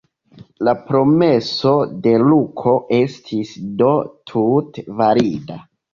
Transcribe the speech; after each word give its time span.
La 0.67 0.71
promeso 0.85 1.73
de 2.07 2.13
Luko 2.23 2.73
estis 3.03 3.53
do 3.83 3.91
tute 4.33 4.87
valida. 5.03 5.61